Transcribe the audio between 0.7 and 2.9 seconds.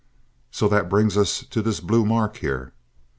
brings us to this blue mark here?"